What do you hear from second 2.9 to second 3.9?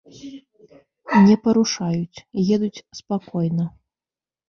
спакойна.